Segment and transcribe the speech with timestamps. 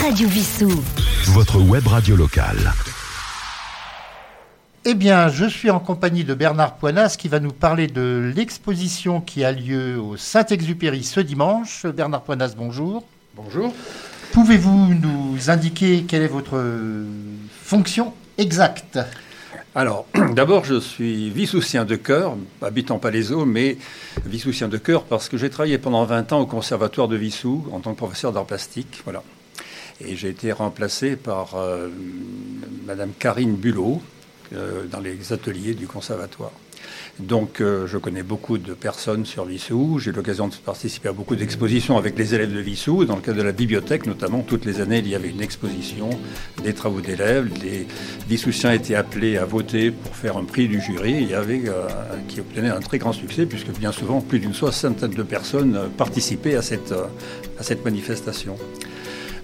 [0.00, 0.70] Radio Vissou.
[1.26, 2.72] Votre web radio locale.
[4.86, 9.20] Eh bien, je suis en compagnie de Bernard Poinas qui va nous parler de l'exposition
[9.20, 11.84] qui a lieu au Saint-Exupéry ce dimanche.
[11.84, 13.04] Bernard Poinas, bonjour.
[13.36, 13.74] Bonjour.
[14.32, 16.62] Pouvez-vous nous indiquer quelle est votre
[17.62, 18.98] fonction exacte?
[19.74, 23.76] Alors, d'abord, je suis vissoucien de cœur, habitant Palaiso, mais
[24.24, 27.80] vissoucien de cœur parce que j'ai travaillé pendant 20 ans au Conservatoire de Vissou en
[27.80, 29.02] tant que professeur d'art plastique.
[29.04, 29.22] Voilà.
[30.00, 31.88] Et j'ai été remplacé par euh,
[32.86, 34.00] Madame Karine Bulot
[34.52, 36.52] euh, dans les ateliers du Conservatoire.
[37.18, 39.98] Donc, euh, je connais beaucoup de personnes sur Vissou.
[39.98, 43.04] J'ai l'occasion de participer à beaucoup d'expositions avec les élèves de Vissou.
[43.04, 46.10] Dans le cadre de la bibliothèque, notamment, toutes les années, il y avait une exposition
[46.64, 47.50] des travaux d'élèves.
[47.62, 47.86] Les
[48.28, 51.28] Vissoussiens étaient appelés à voter pour faire un prix du jury.
[51.32, 51.88] Euh,
[52.28, 56.56] qui obtenait un très grand succès, puisque bien souvent, plus d'une soixantaine de personnes participaient
[56.56, 58.56] à cette manifestation.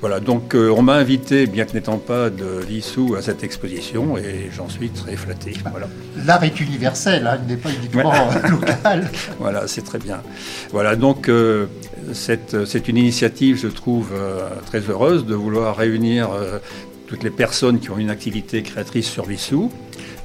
[0.00, 4.18] Voilà, donc euh, on m'a invité, bien que n'étant pas de Vissou, à cette exposition
[4.18, 5.54] et j'en suis très flatté.
[5.70, 5.88] Voilà.
[6.24, 8.12] L'art est universel, hein, il n'est pas uniquement
[8.48, 9.10] local.
[9.38, 10.22] Voilà, c'est très bien.
[10.70, 11.66] Voilà, donc euh,
[12.12, 16.30] c'est une initiative, je trouve, euh, très heureuse de vouloir réunir
[17.06, 19.70] toutes les personnes qui ont une activité créatrice sur Vissou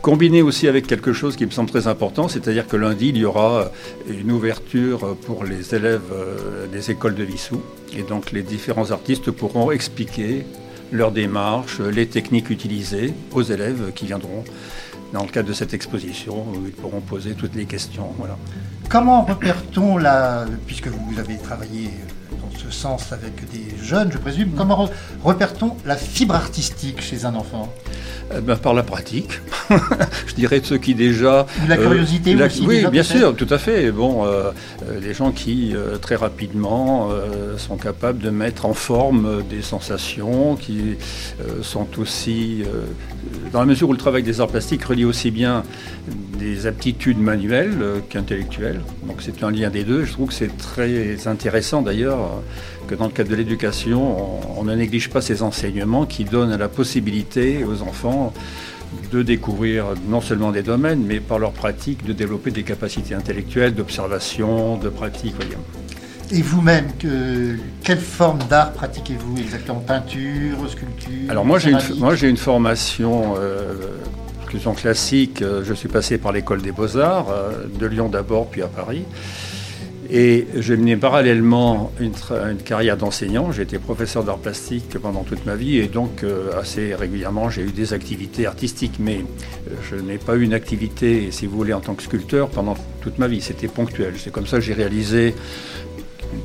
[0.01, 3.25] combiné aussi avec quelque chose qui me semble très important, c'est-à-dire que lundi, il y
[3.25, 3.71] aura
[4.09, 7.61] une ouverture pour les élèves euh, des écoles de Vissou.
[7.95, 10.45] Et donc les différents artistes pourront expliquer
[10.91, 14.43] leur démarche, les techniques utilisées aux élèves qui viendront
[15.13, 18.07] dans le cadre de cette exposition, où ils pourront poser toutes les questions.
[18.17, 18.37] Voilà.
[18.89, 21.89] Comment repère-t-on, la, puisque vous avez travaillé
[22.31, 24.89] dans ce sens avec des jeunes, je présume, comment
[25.23, 27.73] repère-t-on la fibre artistique chez un enfant?
[28.37, 29.41] Eh ben, par la pratique.
[30.27, 31.45] je dirais de ceux qui déjà.
[31.67, 32.65] La euh, curiosité aussi.
[32.65, 33.91] Oui, bien sûr, tout à fait.
[33.91, 34.51] Bon, euh,
[34.87, 37.09] euh, les gens qui très rapidement
[37.57, 40.95] sont capables de mettre en forme des sensations, qui
[41.61, 42.63] sont aussi,
[43.51, 45.63] dans la mesure où le travail des arts plastiques relie aussi bien
[46.41, 48.81] des aptitudes manuelles qu'intellectuelles.
[49.05, 50.05] Donc c'est un lien des deux.
[50.05, 52.41] Je trouve que c'est très intéressant d'ailleurs
[52.87, 56.67] que dans le cadre de l'éducation, on, ne néglige pas ces enseignements qui donnent la
[56.67, 58.33] possibilité aux enfants
[59.11, 63.75] de découvrir non seulement des domaines, mais par leur pratique de développer des capacités intellectuelles,
[63.75, 65.35] d'observation, de pratique.
[66.31, 66.87] Et vous-même,
[67.83, 69.79] quelle forme d'art pratiquez-vous exactement?
[69.79, 73.75] Peinture, sculpture Alors moi j'ai une, une, formation euh,
[74.75, 75.43] classique.
[75.63, 79.05] Je suis passé par l'école des beaux-arts, euh, de Lyon d'abord, puis à Paris.
[80.13, 82.11] Et j'ai mené parallèlement une,
[82.57, 83.53] carrière d'enseignant.
[83.53, 87.61] J'ai été professeur d'art plastique pendant toute ma vie et donc euh, assez régulièrement j'ai
[87.61, 88.95] eu des activités artistiques.
[88.99, 92.49] Mais euh, je n'ai pas eu une activité, si vous voulez, en tant que sculpteur
[92.49, 93.39] pendant toute ma vie.
[93.39, 94.15] C'était ponctuel.
[94.17, 95.33] C'est comme ça que j'ai réalisé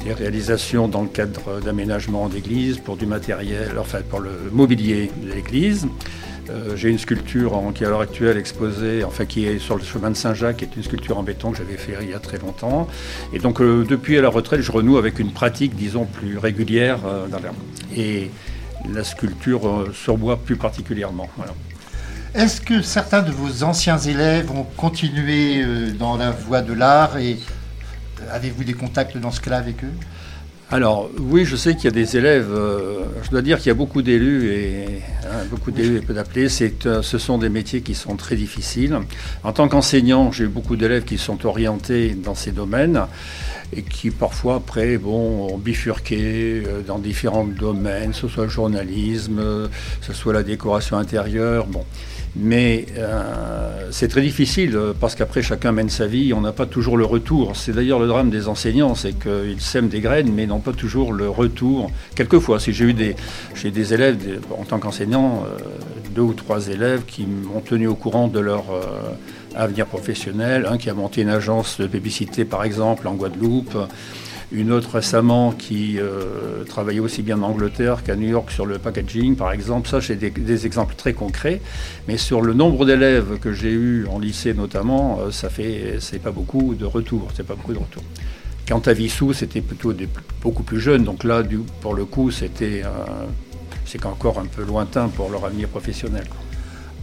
[0.04, 5.32] des réalisations dans le cadre d'aménagement d'église pour du matériel, enfin pour le mobilier de
[5.32, 5.86] l'église.
[6.48, 9.84] Euh, j'ai une sculpture qui est à l'heure actuelle exposée, enfin qui est sur le
[9.84, 12.18] chemin de Saint-Jacques, qui est une sculpture en béton que j'avais fait il y a
[12.18, 12.86] très longtemps.
[13.32, 17.00] Et donc euh, depuis à la retraite, je renoue avec une pratique, disons, plus régulière
[17.04, 17.26] euh,
[17.96, 18.30] Et
[18.92, 21.28] la sculpture sur bois plus particulièrement.
[22.34, 25.64] Est-ce que certains de vos anciens élèves ont continué
[25.98, 27.38] dans la voie de l'art et
[28.30, 29.92] avez-vous des contacts dans ce cas-là avec eux?
[30.68, 33.70] Alors oui, je sais qu'il y a des élèves, euh, je dois dire qu'il y
[33.70, 37.82] a beaucoup d'élus et hein, beaucoup d'élus peu d'appeler, c'est, euh, ce sont des métiers
[37.82, 38.98] qui sont très difficiles.
[39.44, 43.02] En tant qu'enseignant, j'ai eu beaucoup d'élèves qui sont orientés dans ces domaines
[43.72, 48.50] et qui parfois après bon, ont bifurqué euh, dans différents domaines, que ce soit le
[48.50, 51.66] journalisme, que ce soit la décoration intérieure.
[51.68, 51.84] Bon.
[52.38, 56.66] Mais euh, c'est très difficile euh, parce qu'après chacun mène sa vie, on n'a pas
[56.66, 57.56] toujours le retour.
[57.56, 61.14] C'est d'ailleurs le drame des enseignants, c'est qu'ils sèment des graines mais n'ont pas toujours
[61.14, 61.90] le retour.
[62.14, 63.16] Quelquefois, si j'ai eu des,
[63.54, 64.18] j'ai des élèves,
[64.50, 65.58] en tant qu'enseignant, euh,
[66.14, 68.64] deux ou trois élèves qui m'ont tenu au courant de leur
[69.54, 73.76] avenir professionnel, un qui a monté une agence de publicité par exemple en Guadeloupe
[74.52, 78.78] une autre récemment qui euh, travaillait aussi bien en Angleterre qu'à New York sur le
[78.78, 79.88] packaging, par exemple.
[79.88, 81.60] Ça, j'ai des, exemples très concrets.
[82.06, 86.20] Mais sur le nombre d'élèves que j'ai eu en lycée notamment, euh, ça fait, c'est
[86.20, 87.28] pas beaucoup de retours.
[87.34, 88.04] C'est pas beaucoup de retours.
[88.68, 89.92] Quant à Vissou, c'était plutôt
[90.42, 91.04] beaucoup plus jeune.
[91.04, 91.42] Donc là,
[91.80, 92.82] pour le coup, c'était,
[93.84, 96.24] c'est encore un peu lointain pour leur avenir professionnel.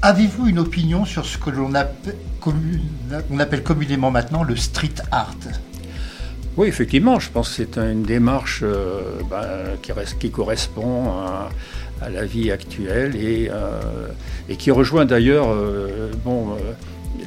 [0.01, 5.38] Avez-vous une opinion sur ce que l'on appelle communément maintenant le street art?
[6.55, 9.47] Oui, effectivement, je pense que c'est une démarche euh, bah,
[10.19, 11.50] qui, correspond à,
[12.09, 16.50] la vie actuelle et, euh, qui rejoint d'ailleurs euh, bon,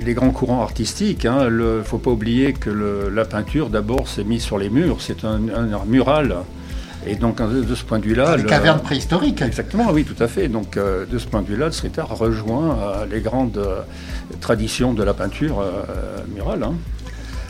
[0.04, 1.24] les grands courants artistiques.
[1.24, 1.50] Il hein.
[1.50, 2.70] ne faut pas oublier que
[3.12, 4.98] la peinture, d'abord, s'est mise sur les murs.
[5.00, 6.36] C'est un, art mural.
[7.08, 8.36] Et donc, de ce point de vue-là.
[8.36, 9.42] Les cavernes préhistoriques.
[9.42, 10.48] Exactement, oui, tout à fait.
[10.48, 13.60] Donc, de ce point de vue-là, le street art rejoint les grandes
[14.40, 15.64] traditions de la peinture
[16.34, 16.62] murale.
[16.62, 16.74] Hein.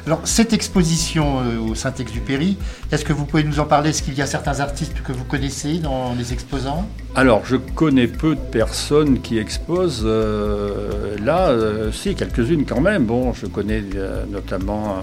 [0.07, 1.39] Alors, cette exposition
[1.69, 2.57] au Saint-Exupéry,
[2.93, 3.91] est-ce que vous pouvez nous en parler?
[3.91, 6.89] Est-ce qu'il y a certains artistes que vous connaissez dans les exposants?
[7.17, 10.07] Alors, je connais peu de personnes qui exposent.
[10.07, 11.53] là,
[11.93, 13.05] si, quelques-unes quand même.
[13.05, 13.83] Bon, je connais
[14.31, 14.97] notamment.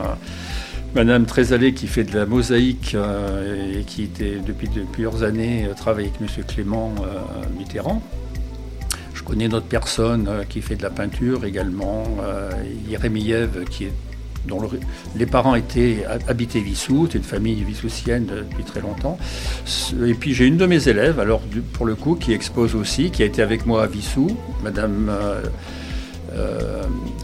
[0.95, 5.73] Madame Trésalé qui fait de la mosaïque euh, et qui était depuis, plusieurs années euh,
[5.73, 7.19] travaille avec Monsieur Clément euh,
[7.57, 7.99] Mitterrand.
[9.15, 12.03] Je connais une autre personne qui fait de la peinture également,
[12.89, 13.93] Yeremiev, qui est
[14.47, 14.59] dont
[15.15, 19.17] les parents étaient habités Vissou, c'est une famille vissoussienne depuis très longtemps.
[20.05, 21.41] Et puis j'ai une de mes élèves, alors
[21.73, 25.11] pour le coup, qui expose aussi, qui a été avec moi à Vissou, Madame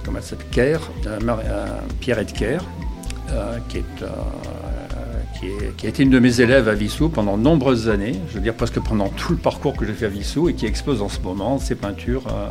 [0.03, 0.79] comment elle s'appelle Kerr,
[1.99, 2.98] Pierrette Kerr, euh,
[3.69, 4.07] qui, est, euh,
[5.39, 8.15] qui, est, qui, a été une de mes élèves à Vissou pendant de nombreuses années,
[8.29, 10.65] je veux dire presque pendant tout le parcours que j'ai fait à Vissou, et qui
[10.65, 12.47] expose en ce moment ses peintures euh,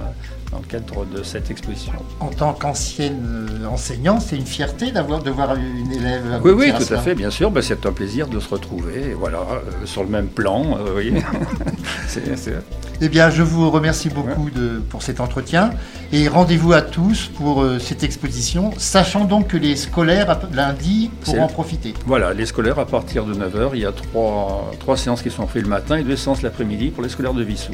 [0.52, 1.92] dans le cadre de cette exposition.
[2.20, 6.40] En tant qu'ancienne enseignante, c'est une fierté d'avoir de voir une élève.
[6.44, 7.50] Oui, oui, tout à fait, bien sûr.
[7.50, 9.40] Ben, c'est un plaisir de se retrouver, voilà,
[9.84, 10.76] sur le même plan.
[10.76, 11.12] vous voyez.
[13.00, 15.70] Eh bien, je vous remercie beaucoup de, pour cet entretien
[16.12, 21.44] et rendez-vous à tous pour euh, cette exposition, sachant donc que les scolaires lundi pourront
[21.44, 21.94] en profiter.
[22.06, 25.46] Voilà, les scolaires à partir de 9h, il y a trois, trois séances qui sont
[25.46, 27.72] faites le matin et deux séances l'après-midi pour les scolaires de Vissou.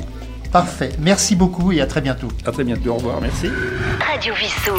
[0.53, 0.91] Parfait.
[1.01, 2.29] Merci beaucoup et à très bientôt.
[2.47, 2.91] À très bientôt.
[2.91, 3.21] Au revoir.
[3.21, 3.49] Merci.
[4.13, 4.77] Radio Vissou.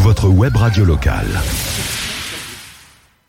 [0.00, 1.28] Votre web radio locale.